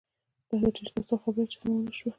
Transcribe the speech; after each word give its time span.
دا 0.47 0.55
ډېر 0.75 0.87
د 0.87 0.93
تاسف 0.95 1.19
خبره 1.23 1.43
ده 1.45 1.49
چې 1.51 1.57
سمه 1.61 1.77
نه 1.85 1.93
شوه. 1.97 2.09